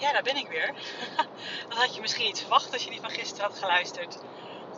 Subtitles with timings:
[0.00, 0.74] ja, daar ben ik weer.
[1.68, 4.18] dat had je misschien niet verwacht als je die van gisteren had geluisterd.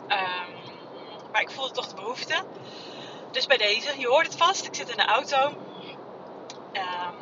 [0.07, 0.51] Ehm,
[1.31, 2.43] maar ik voelde toch de behoefte.
[3.31, 5.47] Dus bij deze, je hoort het vast, ik zit in de auto.
[6.73, 7.15] Um,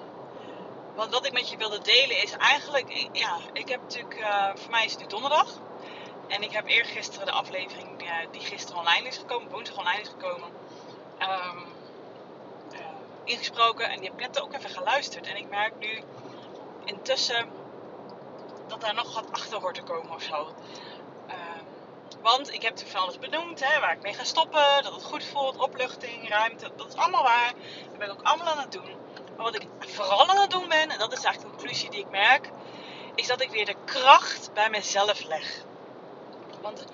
[0.96, 4.72] want wat ik met je wilde delen is eigenlijk, ja, ik heb natuurlijk, uh, voor
[4.72, 5.60] mij is het nu donderdag.
[6.28, 10.08] En ik heb eergisteren de aflevering uh, die gisteren online is gekomen, woensdag online is
[10.08, 10.50] gekomen,
[11.20, 11.66] um,
[12.74, 12.80] uh,
[13.24, 13.90] ingesproken.
[13.90, 15.28] En die heb ik net ook even geluisterd.
[15.28, 16.04] En ik merk nu
[16.86, 17.50] intussen
[18.72, 20.56] dat daar nog wat achter hoort te komen of zo.
[21.28, 21.64] Ehm,
[22.22, 25.04] want ik heb natuurlijk van alles benoemd, hè, waar ik mee ga stoppen, dat het
[25.04, 27.54] goed voelt, opluchting, ruimte, dat is allemaal waar.
[27.90, 28.96] Dat ben ik ook allemaal aan het doen.
[29.36, 32.00] Maar wat ik vooral aan het doen ben, en dat is eigenlijk de conclusie die
[32.00, 32.50] ik merk,
[33.16, 35.64] is dat ik weer de kracht bij mezelf leg.
[36.62, 36.86] Want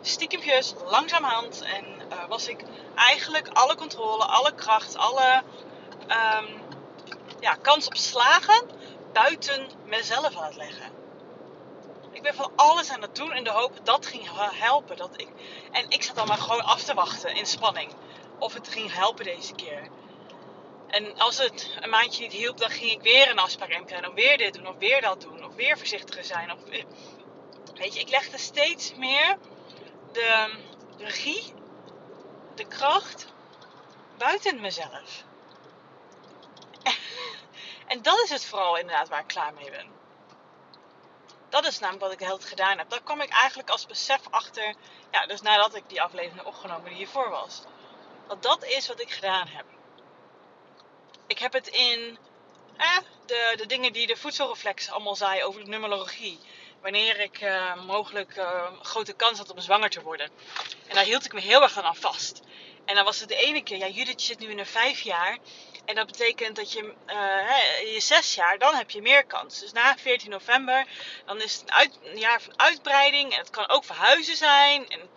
[0.00, 2.62] stiekempjes, langzamerhand, en uh, was ik
[2.94, 5.42] eigenlijk alle controle, alle kracht, alle
[6.08, 6.60] um,
[7.40, 8.66] ja, kans op slagen
[9.12, 10.96] buiten mezelf aan het leggen.
[12.16, 14.24] Ik ben van alles aan het doen in de hoop dat dat ging
[14.58, 14.96] helpen.
[14.96, 15.28] Dat ik...
[15.72, 17.92] En ik zat dan maar gewoon af te wachten in spanning.
[18.38, 19.88] Of het ging helpen deze keer.
[20.86, 24.10] En als het een maandje niet hielp, dan ging ik weer een afspraak inplannen.
[24.10, 25.44] Om weer dit doen, of weer dat doen.
[25.44, 26.52] Of weer voorzichtiger zijn.
[26.52, 26.58] Of,
[27.74, 29.38] weet je, ik legde steeds meer
[30.12, 30.58] de
[30.98, 31.54] regie,
[32.54, 33.26] de kracht
[34.16, 35.24] buiten mezelf.
[37.86, 39.95] En dat is het vooral inderdaad waar ik klaar mee ben.
[41.48, 42.90] Dat is namelijk wat ik de hele gedaan heb.
[42.90, 44.74] Daar kwam ik eigenlijk als besef achter.
[45.10, 47.62] Ja, dus nadat ik die aflevering opgenomen die hiervoor was.
[48.26, 49.64] Want dat is wat ik gedaan heb.
[51.26, 52.18] Ik heb het in
[52.76, 56.38] eh, de, dingen die de voedselreflex allemaal zei over de numerologie.
[56.80, 60.30] Wanneer ik uh, mogelijk uh, grote kans had om zwanger te worden.
[60.86, 62.42] En daar hield ik me heel erg aan vast.
[62.84, 65.38] En dan was het de ene keer, ja, Judith zit nu in een vijf jaar.
[65.86, 69.60] En dat betekent dat je uh, je zes jaar, dan heb je meer kans.
[69.60, 70.86] Dus na 14 november,
[71.24, 73.32] dan is het een, uit, jaar van uitbreiding.
[73.32, 74.88] En het kan ook verhuizen zijn.
[74.88, 75.10] En,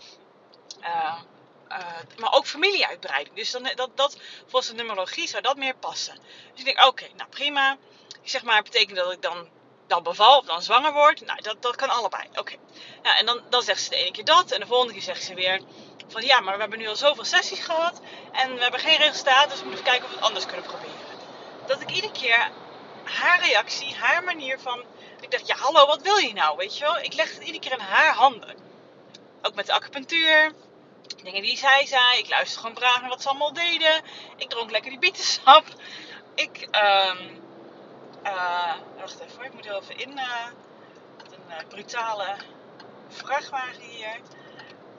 [0.82, 1.22] uh,
[1.70, 1.78] uh,
[2.18, 3.36] maar ook familieuitbreiding.
[3.36, 6.16] Dus dan, dat, dat, volgens de numerologie zou dat meer passen.
[6.52, 7.78] Dus ik denk, oké, nou prima.
[8.22, 9.50] Ik zeg maar, betekent dat ik dan,
[9.88, 11.26] dan beval of dan zwanger word?
[11.26, 12.28] Nou, dat, dat kan allebei.
[12.30, 12.40] Oké.
[12.40, 12.60] Okay.
[13.04, 14.52] Nou, en dan, dan zegt ze de ene keer dat.
[14.52, 15.62] En de volgende keer zegt ze weer
[16.10, 19.50] van ja, maar we hebben nu al zoveel sessies gehad en we hebben geen resultaat,
[19.50, 21.18] dus we moeten kijken of we het anders kunnen proberen.
[21.66, 22.52] Dat ik iedere keer
[23.04, 24.84] haar reactie, haar manier van.
[25.20, 26.58] Ik dacht, ja, hallo, wat wil je nou?
[26.58, 26.98] Weet je wel?
[26.98, 28.56] Ik leg het iedere keer in haar handen.
[29.42, 30.52] Ook met de acupunctuur,
[31.24, 32.18] dingen die zij zei.
[32.18, 34.02] Ik luisterde gewoon braaf naar wat ze allemaal deden.
[34.36, 35.64] Ik dronk lekker die bietensap.
[36.36, 37.42] Ik, um,
[39.00, 40.12] wacht even, ik moet er even in.
[40.12, 40.46] Uh,
[41.32, 42.36] een uh, brutale
[43.08, 44.20] vrachtwagen hier.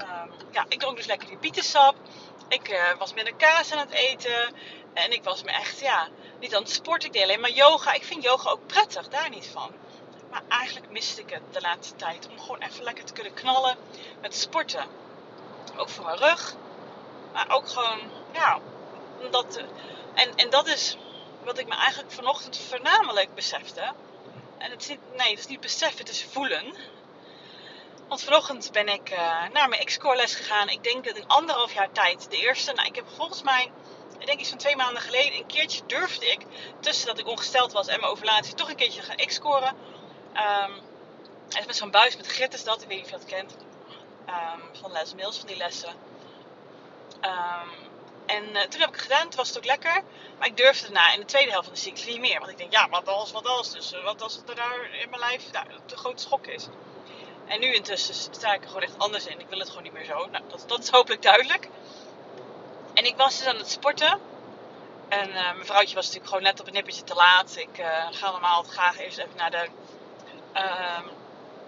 [0.00, 1.94] Um, ja, ik dronk dus lekker die bietensap.
[2.48, 4.54] Ik uh, was met een kaas aan het eten.
[4.94, 6.08] En ik was me echt, ja,
[6.40, 7.08] niet aan het sporten.
[7.08, 7.92] Ik deed alleen maar yoga.
[7.92, 9.72] Ik vind yoga ook prettig, daar niet van.
[10.30, 12.28] Maar eigenlijk miste ik het de laatste tijd.
[12.28, 13.76] Om gewoon even lekker te kunnen knallen
[14.20, 14.84] met sporten.
[15.76, 16.54] Ook voor mijn rug.
[17.32, 18.00] Maar ook gewoon,
[18.32, 18.58] ja,
[19.20, 19.60] omdat...
[20.14, 20.96] En, en dat is
[21.44, 23.92] wat ik me eigenlijk vanochtend voornamelijk besefte.
[24.58, 26.74] En het is niet, nee, het is niet beseffen, het is voelen.
[28.10, 30.68] Want vanochtend ben ik uh, naar mijn X-core les gegaan.
[30.68, 32.72] Ik denk dat in anderhalf jaar tijd de eerste.
[32.72, 33.72] Nou, ik heb volgens mij,
[34.18, 36.40] ik denk iets van twee maanden geleden, een keertje durfde ik,
[36.80, 39.76] tussen dat ik ongesteld was en mijn ovulatie, toch een keertje gaan X-scoren.
[40.34, 40.80] Um,
[41.48, 43.56] en met zo'n buis met grit is dat, ik weet niet of je dat kent.
[44.28, 45.94] Um, van Les Mills, van die lessen.
[47.22, 47.70] Um,
[48.26, 50.02] en uh, toen heb ik het gedaan, toen was het ook lekker.
[50.38, 52.38] Maar ik durfde daarna in de tweede helft van de cyclus niet meer.
[52.38, 53.72] Want ik denk, ja, wat als, wat als.
[53.72, 56.66] Dus uh, wat als het er daar in mijn lijf nou, te grote schok is.
[57.50, 59.40] En nu intussen sta ik er gewoon echt anders in.
[59.40, 60.26] Ik wil het gewoon niet meer zo.
[60.26, 61.68] Nou, dat, dat is hopelijk duidelijk.
[62.94, 64.20] En ik was dus aan het sporten.
[65.08, 67.56] En uh, mijn vrouwtje was natuurlijk gewoon net op een nippertje te laat.
[67.56, 69.68] Ik uh, ga normaal graag eerst even naar de,
[70.54, 71.00] uh,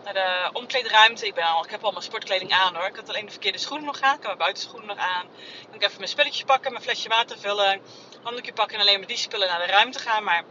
[0.05, 1.27] naar de omkleedruimte.
[1.27, 2.87] Ik, ben al, ik heb al mijn sportkleding aan hoor.
[2.87, 4.15] Ik had alleen de verkeerde schoenen nog aan.
[4.15, 5.27] Ik heb mijn buitenschoenen nog aan.
[5.61, 7.81] Dan kan ik even mijn spulletjes pakken, mijn flesje water vullen.
[8.23, 10.25] Handdoekje pakken en alleen met die spullen naar de ruimte gaan.
[10.25, 10.45] Maar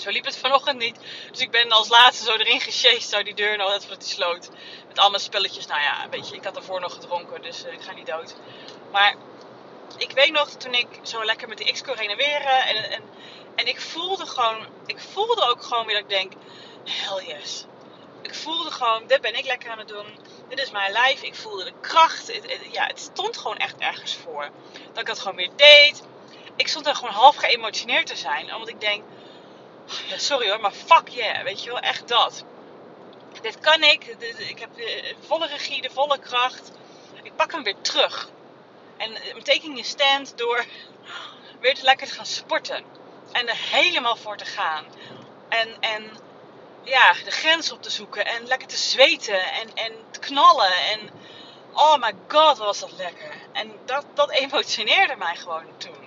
[0.00, 0.96] zo liep het vanochtend niet.
[1.30, 4.14] Dus ik ben als laatste zo erin gesjeest, zo die deur nog net voordat die
[4.14, 4.48] sloot.
[4.88, 5.66] Met al mijn spulletjes.
[5.66, 8.34] Nou ja, een beetje, ik had ervoor nog gedronken, dus uh, ik ga niet dood.
[8.92, 9.14] Maar
[9.96, 12.20] ik weet nog, toen ik zo lekker met de X-core heen.
[12.20, 13.02] Uh, en, en,
[13.54, 16.32] en ik voelde gewoon, ik voelde ook gewoon weer dat ik denk,
[16.84, 17.64] hell yes.
[18.22, 20.06] Ik voelde gewoon, dit ben ik lekker aan het doen.
[20.48, 21.22] Dit is mijn lijf.
[21.22, 22.32] Ik voelde de kracht.
[22.72, 24.50] Ja, het stond gewoon echt ergens voor.
[24.92, 26.02] Dat ik dat gewoon weer deed.
[26.56, 28.54] Ik stond er gewoon half geëmotioneerd te zijn.
[28.54, 29.04] Omdat ik denk,
[30.08, 32.44] ja, sorry hoor, maar fuck yeah, weet je wel, echt dat.
[33.42, 34.04] Dit kan ik,
[34.48, 36.70] ik heb de volle regie, de volle kracht.
[37.22, 38.28] Ik pak hem weer terug.
[38.96, 40.64] En I'm taking a stand door
[41.60, 42.84] weer te lekker te gaan sporten.
[43.32, 44.84] En er helemaal voor te gaan.
[45.48, 46.10] En, en
[46.82, 50.72] ja, de grens op te zoeken en lekker te zweten en, en te knallen.
[50.72, 51.10] En
[51.72, 53.34] oh my god, was dat lekker.
[53.52, 55.97] En dat, dat emotioneerde mij gewoon toen.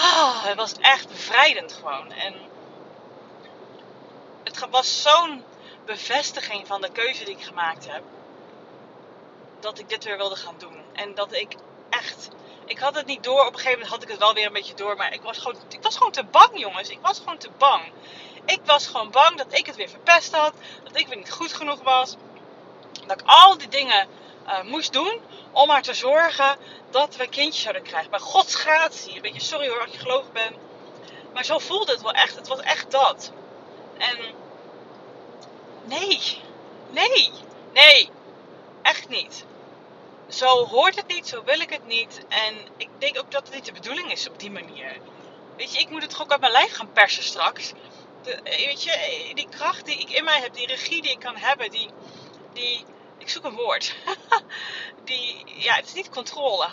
[0.00, 2.12] Ah, het was echt bevrijdend gewoon.
[2.12, 2.34] En
[4.44, 5.44] het was zo'n
[5.84, 8.02] bevestiging van de keuze die ik gemaakt heb.
[9.60, 10.84] Dat ik dit weer wilde gaan doen.
[10.92, 11.54] En dat ik
[11.90, 12.28] echt.
[12.64, 13.40] Ik had het niet door.
[13.40, 14.96] Op een gegeven moment had ik het wel weer een beetje door.
[14.96, 16.88] Maar ik was gewoon, ik was gewoon te bang, jongens.
[16.88, 17.92] Ik was gewoon te bang.
[18.44, 20.52] Ik was gewoon bang dat ik het weer verpest had.
[20.84, 22.16] Dat ik weer niet goed genoeg was.
[23.06, 24.08] Dat ik al die dingen
[24.50, 25.20] uh, moest doen
[25.52, 26.56] om maar te zorgen
[26.90, 28.10] dat we kindjes zouden krijgen.
[28.10, 29.14] Bij Gods gratie.
[29.14, 30.56] Een beetje sorry hoor als je gelovig bent.
[31.32, 32.36] Maar zo voelde het wel echt.
[32.36, 33.32] Het was echt dat.
[33.98, 34.18] En
[35.84, 36.40] nee,
[36.90, 37.30] nee,
[37.72, 38.10] nee,
[38.82, 39.44] echt niet.
[40.28, 42.24] Zo hoort het niet, zo wil ik het niet.
[42.28, 44.96] En ik denk ook dat het niet de bedoeling is op die manier.
[45.56, 47.72] Weet je, ik moet het toch ook uit mijn lijf gaan persen straks.
[48.22, 51.36] De, weet je, die kracht die ik in mij heb, die regie die ik kan
[51.36, 51.90] hebben, die,
[52.52, 52.84] die
[53.20, 53.96] ik zoek een woord.
[55.04, 56.68] die, ja, het is niet controle.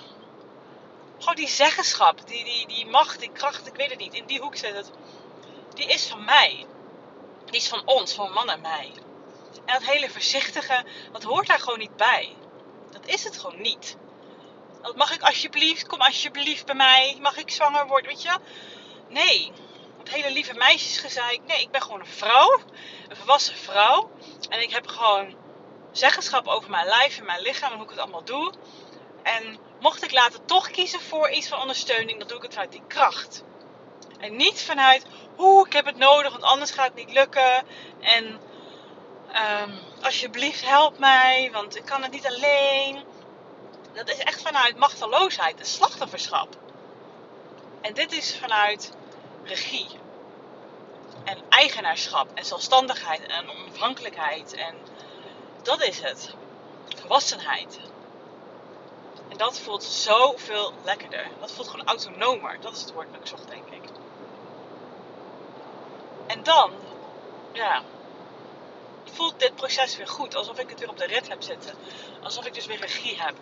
[1.19, 4.13] Gewoon die zeggenschap, die, die, die macht, die kracht, ik weet het niet.
[4.13, 4.91] In die hoek zit het.
[5.73, 6.65] Die is van mij.
[7.45, 8.91] Die is van ons, van man en mij.
[9.65, 12.35] En dat hele voorzichtige, dat hoort daar gewoon niet bij.
[12.91, 13.97] Dat is het gewoon niet.
[14.81, 17.17] Dat mag ik alsjeblieft, kom alsjeblieft bij mij.
[17.21, 18.37] Mag ik zwanger worden, weet je?
[19.09, 19.51] Nee.
[19.97, 21.41] Het hele lieve meisjesgezeik.
[21.45, 22.59] Nee, ik ben gewoon een vrouw.
[23.07, 24.11] Een volwassen vrouw.
[24.49, 25.35] En ik heb gewoon
[25.97, 28.53] zeggenschap over mijn lijf en mijn lichaam en hoe ik het allemaal doe.
[29.23, 32.71] En mocht ik later toch kiezen voor iets van ondersteuning, dan doe ik het vanuit
[32.71, 33.43] die kracht.
[34.19, 35.05] En niet vanuit,
[35.37, 37.63] oeh, ik heb het nodig, want anders gaat het niet lukken.
[37.99, 38.25] En
[39.61, 43.03] um, alsjeblieft help mij, want ik kan het niet alleen.
[43.93, 46.55] Dat is echt vanuit machteloosheid en slachtofferschap.
[47.81, 48.91] En dit is vanuit
[49.43, 49.87] regie.
[51.23, 54.75] En eigenaarschap en zelfstandigheid en onafhankelijkheid en
[55.67, 56.33] dat is het.
[56.95, 57.79] Volwassenheid.
[59.29, 61.27] En dat voelt zoveel lekkerder.
[61.39, 62.57] Dat voelt gewoon autonomer.
[62.61, 63.89] Dat is het woord dat ik zocht, denk ik.
[66.27, 66.71] En dan,
[67.51, 67.83] ja,
[69.03, 70.35] voelt dit proces weer goed.
[70.35, 71.75] Alsof ik het weer op de rit heb zitten.
[72.23, 73.35] Alsof ik dus weer regie heb.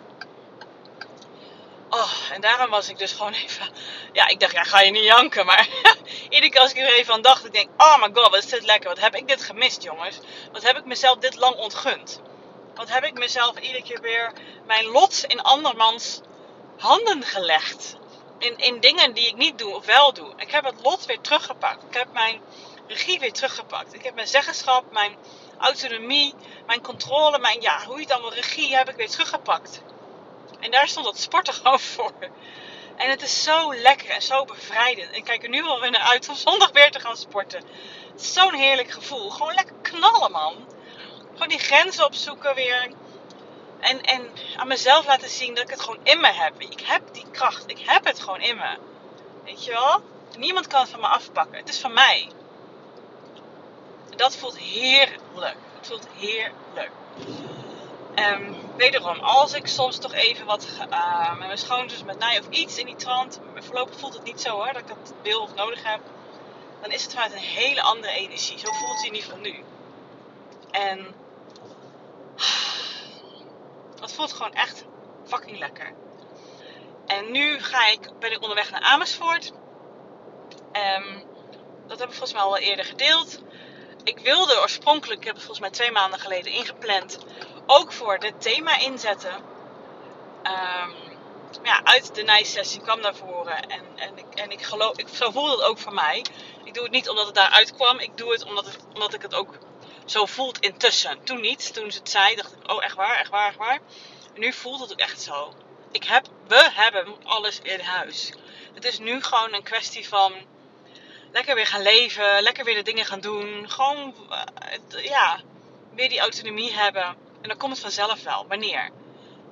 [1.90, 3.68] Oh, en daarom was ik dus gewoon even.
[4.12, 5.46] Ja, ik dacht, ja, ga je niet janken.
[5.46, 5.68] Maar
[6.28, 8.46] iedere keer als ik er even aan dacht, ik denk, oh my god, wat is
[8.46, 8.88] dit lekker.
[8.88, 10.18] Wat heb ik dit gemist, jongens?
[10.52, 12.20] Wat heb ik mezelf dit lang ontgund?
[12.74, 14.32] Wat heb ik mezelf iedere keer weer
[14.66, 16.20] mijn lot in andermans
[16.78, 17.96] handen gelegd?
[18.38, 20.32] In, in dingen die ik niet doe of wel doe.
[20.36, 21.82] Ik heb het lot weer teruggepakt.
[21.82, 22.40] Ik heb mijn
[22.86, 23.94] regie weer teruggepakt.
[23.94, 25.16] Ik heb mijn zeggenschap, mijn
[25.58, 26.34] autonomie,
[26.66, 29.80] mijn controle, mijn ja, hoe je het allemaal regie heb ik weer teruggepakt.
[30.60, 32.12] En daar stond dat sporten gewoon voor.
[32.96, 35.16] En het is zo lekker en zo bevrijdend.
[35.16, 37.62] Ik kijk er nu al weer naar uit om zondag weer te gaan sporten.
[38.14, 39.30] Zo'n heerlijk gevoel.
[39.30, 40.54] Gewoon lekker knallen, man.
[41.32, 42.90] Gewoon die grenzen opzoeken weer.
[43.80, 46.60] En, en aan mezelf laten zien dat ik het gewoon in me heb.
[46.60, 47.70] Ik heb die kracht.
[47.70, 48.78] Ik heb het gewoon in me.
[49.44, 50.00] Weet je wel?
[50.38, 51.58] Niemand kan het van me afpakken.
[51.58, 52.30] Het is van mij.
[54.16, 55.56] Dat voelt heerlijk.
[55.78, 56.90] Het voelt heerlijk.
[58.18, 62.48] Um, wederom, als ik soms toch even wat uh, met mijn schoonzus met nij of
[62.48, 65.54] iets in die trant, voorlopig voelt het niet zo hoor, dat ik dat wil of
[65.54, 66.00] nodig heb,
[66.80, 68.58] dan is het vanuit een hele andere energie.
[68.58, 69.64] Zo voelt het in ieder geval nu.
[70.70, 71.14] En
[74.00, 74.84] dat voelt gewoon echt
[75.26, 75.92] fucking lekker.
[77.06, 79.52] En nu ga ik, ben ik onderweg naar Amersfoort.
[80.98, 81.24] Um,
[81.86, 83.42] dat heb ik volgens mij al eerder gedeeld.
[84.04, 87.18] Ik wilde oorspronkelijk, ik heb het volgens mij twee maanden geleden ingepland,
[87.66, 89.34] ook voor dit thema inzetten.
[90.42, 90.94] Um,
[91.62, 93.68] ja, uit de nijsessie kwam naar voren.
[93.68, 96.24] En, en, ik, en ik geloof, ik, zo voelde het ook voor mij.
[96.64, 97.98] Ik doe het niet omdat het daaruit kwam.
[97.98, 99.58] Ik doe het omdat, het omdat ik het ook
[100.04, 101.24] zo voelt intussen.
[101.24, 101.74] Toen niet.
[101.74, 103.78] Toen ze het zei, dacht ik, oh echt waar, echt waar, echt waar.
[104.34, 105.54] Nu voelt het ook echt zo.
[105.90, 108.32] Ik heb, we hebben alles in huis.
[108.74, 110.32] Het is nu gewoon een kwestie van
[111.32, 113.70] lekker weer gaan leven, lekker weer de dingen gaan doen.
[113.70, 115.40] Gewoon, uh, ja,
[115.94, 117.16] weer die autonomie hebben.
[117.46, 118.46] En dan komt het vanzelf wel.
[118.48, 118.90] Wanneer?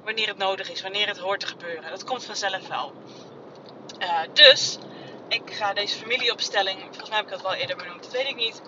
[0.04, 1.90] Wanneer het nodig is, wanneer het hoort te gebeuren.
[1.90, 2.92] Dat komt vanzelf wel.
[3.98, 4.78] Uh, dus,
[5.28, 8.36] ik ga deze familieopstelling, volgens mij heb ik dat wel eerder benoemd, dat weet ik
[8.36, 8.62] niet,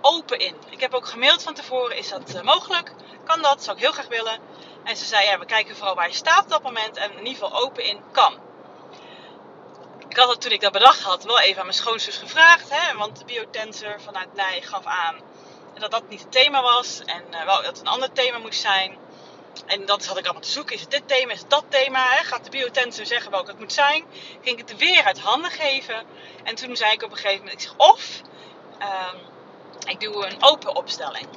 [0.00, 0.56] open in.
[0.70, 2.92] Ik heb ook gemaild van tevoren, is dat uh, mogelijk?
[3.24, 3.62] Kan dat?
[3.62, 4.38] Zou ik heel graag willen.
[4.84, 6.96] En ze zei, ja, we kijken vooral waar je staat op dat moment.
[6.96, 8.34] En in ieder geval open in kan.
[10.08, 12.70] Ik had het toen ik dat bedacht had wel even aan mijn schoonzus gevraagd.
[12.70, 15.31] Hè, want de biotensor vanuit Nij gaf aan
[15.80, 17.00] dat dat niet het thema was.
[17.04, 18.98] En uh, wel, dat een ander thema moest zijn.
[19.66, 20.74] En dat had ik allemaal te zoeken.
[20.74, 21.32] Is het dit thema?
[21.32, 22.06] Is het dat thema?
[22.08, 22.24] Hè?
[22.24, 24.04] Gaat de biotensor zeggen welke het moet zijn?
[24.42, 26.06] Ging ik het weer uit handen geven.
[26.44, 28.20] En toen zei ik op een gegeven moment, ik zeg of...
[28.80, 29.30] Um,
[29.86, 31.28] ik doe een open opstelling.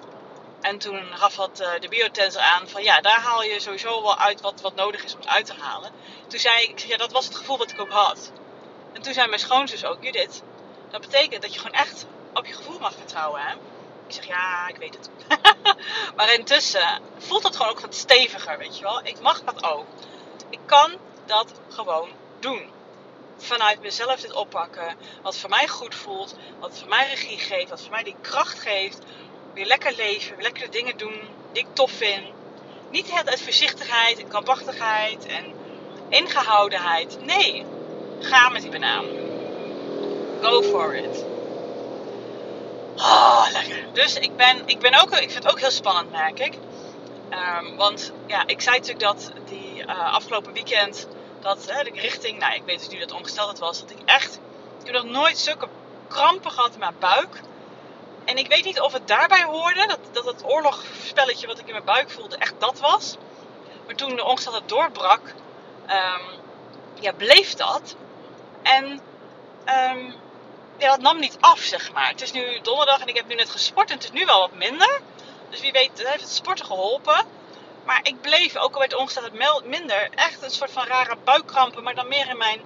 [0.61, 4.17] En toen gaf wat uh, de biotensor aan van ja, daar haal je sowieso wel
[4.17, 5.91] uit wat, wat nodig is om het uit te halen.
[6.27, 8.31] Toen zei ik, ja, dat was het gevoel wat ik ook had.
[8.93, 10.41] En toen zei mijn schoonzus ook, Judith,
[10.89, 13.41] dat betekent dat je gewoon echt op je gevoel mag vertrouwen.
[13.41, 13.55] Hè?
[14.07, 15.09] Ik zeg, ja, ik weet het.
[16.15, 18.99] maar intussen voelt het gewoon ook wat steviger, weet je wel.
[19.03, 19.85] Ik mag dat ook.
[20.49, 20.91] Ik kan
[21.25, 22.09] dat gewoon
[22.39, 22.69] doen.
[23.37, 24.95] Vanuit mezelf dit oppakken.
[25.21, 26.35] Wat voor mij goed voelt.
[26.59, 27.69] Wat voor mij regie geeft.
[27.69, 28.99] Wat voor mij die kracht geeft.
[29.53, 30.35] Weer lekker leven.
[30.35, 31.21] Weer lekker de dingen doen
[31.51, 32.27] die ik tof vind.
[32.89, 35.53] Niet het uit voorzichtigheid en krampachtigheid en
[36.09, 37.17] ingehoudenheid.
[37.25, 37.65] Nee,
[38.19, 39.05] ga met die banaan.
[40.41, 41.34] Go for it.
[42.95, 43.93] Oh, lekker.
[43.93, 46.53] Dus ik ben, ik ben ook, ik vind het ook heel spannend, merk ik.
[47.29, 51.07] Um, want ja, ik zei natuurlijk dat die uh, afgelopen weekend,
[51.39, 54.39] dat hè, richting, nou ik weet dus nu dat ongesteld was, dat ik echt,
[54.79, 55.67] ik heb nog nooit zulke
[56.07, 57.41] krampen gehad in mijn buik.
[58.25, 61.73] En ik weet niet of het daarbij hoorde, dat, dat het oorlogspelletje wat ik in
[61.73, 63.17] mijn buik voelde echt dat was.
[63.85, 65.33] Maar toen de ongesteldheid doorbrak,
[65.89, 66.39] um,
[66.99, 67.95] ja, bleef dat.
[68.61, 69.01] En
[69.95, 70.15] um,
[70.77, 72.07] ja, dat nam niet af, zeg maar.
[72.07, 74.39] Het is nu donderdag en ik heb nu net gesport en het is nu wel
[74.39, 75.01] wat minder.
[75.49, 77.25] Dus wie weet heeft het sporten geholpen.
[77.85, 81.83] Maar ik bleef, ook al werd ongesteldheid minder, echt een soort van rare buikkrampen.
[81.83, 82.61] Maar dan meer in mijn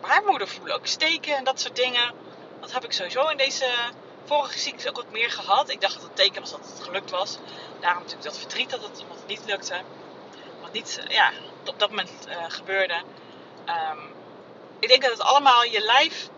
[0.00, 0.74] baarmoeder voelen.
[0.74, 2.14] Ook steken en dat soort dingen.
[2.60, 3.66] Dat heb ik sowieso in deze
[4.24, 5.70] vorige ziektes ook wat meer gehad.
[5.70, 7.38] Ik dacht dat het teken was dat het gelukt was.
[7.80, 9.80] Daarom natuurlijk dat verdriet dat het, niet lukte.
[10.60, 11.30] Wat niet ja,
[11.66, 13.02] op dat moment uh, gebeurde.
[13.66, 14.14] Um,
[14.80, 16.28] ik denk dat het allemaal je lijf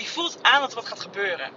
[0.00, 1.50] die voelt aan dat wat gaat gebeuren.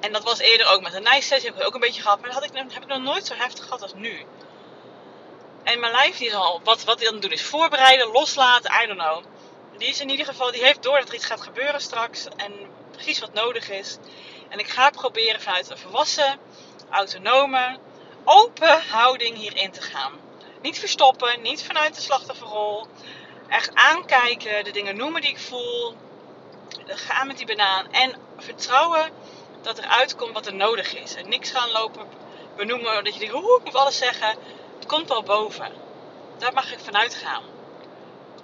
[0.00, 2.20] En dat was eerder ook met een nice sessie, heb ik ook een beetje gehad,
[2.20, 4.26] maar dat had ik, heb ik nog nooit zo heftig gehad als nu.
[5.62, 8.98] En mijn lijf die is al, wat, wat dan doet is voorbereiden, loslaten, I don't
[8.98, 9.24] know.
[9.78, 12.52] Die is in ieder geval, die heeft door dat er iets gaat gebeuren straks en
[12.90, 13.98] precies wat nodig is.
[14.48, 16.38] En ik ga proberen vanuit een volwassen,
[16.90, 17.78] autonome,
[18.24, 20.12] open houding hierin te gaan.
[20.62, 22.86] Niet verstoppen, niet vanuit de slachtofferrol.
[23.48, 25.96] Echt aankijken, de dingen noemen die ik voel,
[26.86, 27.92] gaan met die banaan.
[27.92, 29.10] En vertrouwen
[29.62, 31.14] dat er uitkomt wat er nodig is.
[31.14, 32.06] En niks gaan lopen
[32.56, 34.36] benoemen dat je denkt, hoe ik moet alles zeggen.
[34.76, 35.72] Het komt wel boven.
[36.38, 37.42] Daar mag ik vanuit gaan.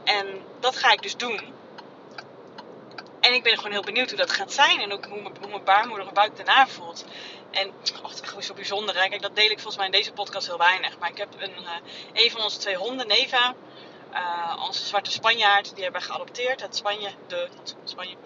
[0.04, 1.56] En dat ga ik dus doen.
[3.20, 4.80] En ik ben gewoon heel benieuwd hoe dat gaat zijn.
[4.80, 7.04] En ook hoe mijn, hoe mijn baarmoeder buik daarna voelt.
[7.50, 7.68] En
[8.02, 9.02] oh, het is zo bijzonder.
[9.02, 9.08] Hè?
[9.08, 10.98] Kijk, dat deel ik volgens mij in deze podcast heel weinig.
[10.98, 11.70] Maar ik heb een, uh,
[12.12, 13.54] een van onze twee honden, Neva.
[14.12, 17.10] Uh, onze zwarte Spanjaard, die hebben we geadopteerd uit Spanje.
[17.26, 17.48] De
[17.84, 18.16] Spanje.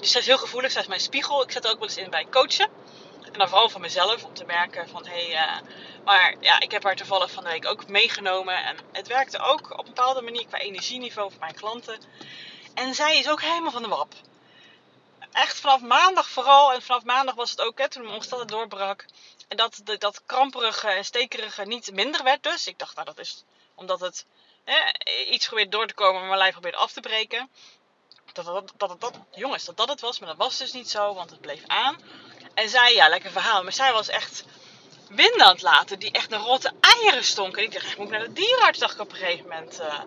[0.00, 1.42] Dus zij is heel gevoelig, zij is mijn spiegel.
[1.42, 2.68] Ik zet er ook wel eens in bij coachen.
[3.32, 5.26] En dan vooral van mezelf, om te merken van hé.
[5.26, 5.68] Hey, uh,
[6.04, 8.64] maar ja, ik heb haar toevallig van de week ook meegenomen.
[8.64, 11.98] En het werkte ook op een bepaalde manier qua energieniveau voor mijn klanten.
[12.74, 14.12] En zij is ook helemaal van de wap.
[15.32, 16.72] Echt vanaf maandag vooral.
[16.72, 19.04] En vanaf maandag was het ook, toen mijn omstandigheden doorbrak.
[19.48, 22.66] En dat, dat, kramperige en stekerige niet minder werd dus.
[22.66, 24.26] Ik dacht, nou dat is omdat het
[25.30, 27.50] iets probeert door te komen, maar mijn lijf probeert af te breken.
[28.32, 31.30] Dat, dat, dat, jongens, dat dat het was, maar dat was dus niet zo, want
[31.30, 32.00] het bleef aan.
[32.54, 34.44] En zij, ja, lekker verhaal, maar zij was echt
[35.08, 37.58] wind aan het laten, die echt naar rotte eieren stonken.
[37.58, 39.80] En ik dacht, echt, moet ik naar de dierenarts, dacht ik op een gegeven moment.
[39.80, 40.00] Uh,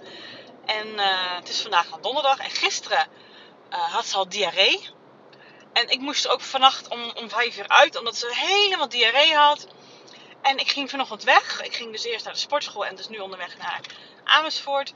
[0.65, 3.07] en uh, het is vandaag donderdag en gisteren
[3.69, 4.89] uh, had ze al diarree.
[5.73, 9.67] En ik moest ook vannacht om, om vijf uur uit, omdat ze helemaal diarree had.
[10.41, 11.61] En ik ging vanochtend weg.
[11.61, 13.81] Ik ging dus eerst naar de sportschool en dus nu onderweg naar
[14.23, 14.93] Amersfoort.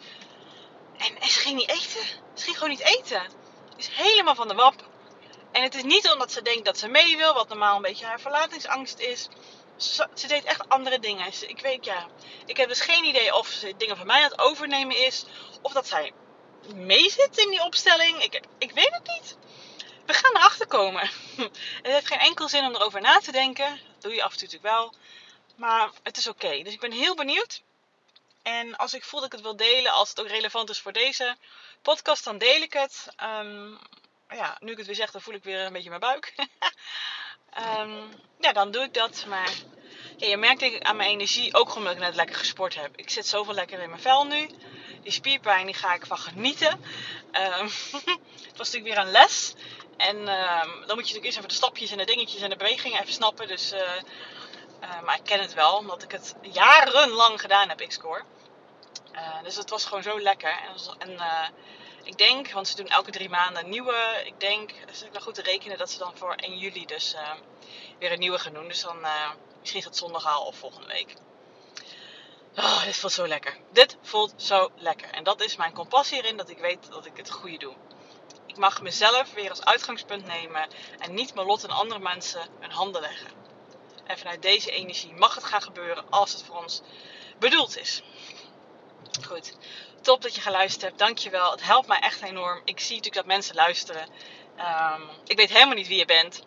[0.97, 2.05] En, ze ging niet eten.
[2.33, 3.21] Ze ging gewoon niet eten.
[3.69, 4.83] Ze is helemaal van de wap.
[5.51, 8.05] En het is niet omdat ze denkt dat ze mee wil, wat normaal een beetje
[8.05, 9.27] haar verlatingsangst is.
[9.75, 11.27] Ze, ze deed echt andere dingen.
[11.47, 12.07] ik weet ja.
[12.45, 15.25] Ik heb dus geen idee of ze dingen van mij aan het overnemen is.
[15.61, 16.11] Of dat zij
[16.75, 18.23] mee zit in die opstelling.
[18.23, 19.37] Ik, ik weet het niet.
[20.05, 21.09] We gaan erachter komen.
[21.83, 23.69] Het heeft geen enkel zin om erover na te denken.
[23.69, 24.93] Dat doe je af en toe natuurlijk wel.
[25.55, 26.61] Maar het is oké.
[26.63, 27.61] Dus ik ben heel benieuwd.
[28.41, 30.91] En als ik voel dat ik het wil delen, als het ook relevant is voor
[30.91, 31.35] deze
[31.81, 33.07] podcast, dan deel ik het.
[33.23, 33.79] Um,
[34.29, 36.33] ja, nu ik het weer zeg, dan voel ik weer een beetje mijn buik.
[37.77, 38.11] um,
[38.45, 39.25] ja, dan doe ik dat.
[39.27, 39.51] Maar
[40.17, 42.97] je merkt denk ik aan mijn energie, ook omdat ik net lekker gesport heb.
[42.97, 44.49] Ik zit zoveel lekker in mijn vel nu.
[45.05, 46.71] Die spierpijn, die ga ik van genieten.
[47.31, 47.69] Um,
[48.49, 49.53] het was natuurlijk weer een les.
[49.97, 53.01] En dan moet je natuurlijk eerst even de stapjes en de dingetjes en de bewegingen
[53.01, 53.47] even snappen.
[53.47, 53.73] Dus...
[53.73, 53.79] Uh,
[54.81, 58.23] uh, maar ik ken het wel, omdat ik het jarenlang gedaan heb, X-Core.
[59.13, 60.59] Uh, dus het was gewoon zo lekker.
[60.97, 61.53] En, en
[62.03, 64.21] ik denk, want ze doen elke drie maanden een nieuwe.
[64.25, 67.15] Ik denk, als ik nog goed te rekenen, dat ze dan voor 1 juli dus
[67.99, 68.67] weer een nieuwe gaan doen.
[68.67, 68.97] Dus dan
[69.59, 71.15] misschien is het zondag al of volgende week.
[72.57, 73.57] Oh, dit voelt zo lekker.
[73.71, 75.09] Dit voelt zo lekker.
[75.09, 77.73] En dat is mijn compassie hierin, dat ik weet dat ik het goede doe.
[78.45, 80.67] Ik mag mezelf weer als uitgangspunt nemen
[80.99, 83.31] en niet mijn lot in andere mensen hun handen leggen.
[84.05, 86.81] En vanuit deze energie mag het gaan gebeuren als het voor ons
[87.39, 88.01] bedoeld is.
[89.27, 89.57] Goed,
[90.01, 90.99] top dat je geluisterd hebt.
[90.99, 91.51] Dankjewel.
[91.51, 92.61] Het helpt mij echt enorm.
[92.65, 94.07] Ik zie natuurlijk dat mensen luisteren.
[94.57, 96.43] Ehm, ik weet helemaal niet wie je bent.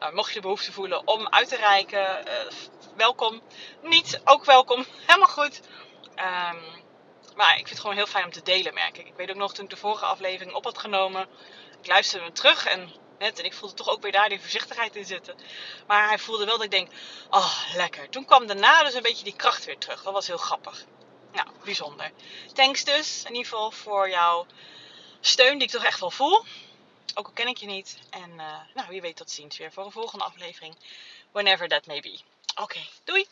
[0.00, 2.52] Uh, mocht je de behoefte voelen om uit te reiken, uh,
[2.96, 3.42] welkom.
[3.82, 4.84] Niet, ook welkom.
[5.06, 5.60] Helemaal goed.
[6.16, 6.82] Um,
[7.36, 9.06] maar ik vind het gewoon heel fijn om te delen, merk ik.
[9.06, 11.28] Ik weet ook nog toen ik de vorige aflevering op had genomen.
[11.80, 14.96] Ik luisterde hem terug en, net, en ik voelde toch ook weer daar die voorzichtigheid
[14.96, 15.36] in zitten.
[15.86, 16.92] Maar hij voelde wel dat ik denk,
[17.30, 18.08] oh lekker.
[18.08, 20.02] Toen kwam daarna dus een beetje die kracht weer terug.
[20.02, 20.84] Dat was heel grappig.
[21.32, 22.10] Nou, bijzonder.
[22.52, 24.46] Thanks dus in ieder geval voor jouw
[25.20, 26.44] steun die ik toch echt wel voel.
[27.14, 27.98] Ook al ken ik je niet.
[28.10, 30.76] En uh, nou, wie weet tot ziens weer voor een volgende aflevering.
[31.32, 32.20] Whenever that may be.
[32.54, 33.26] Oké, okay, doei!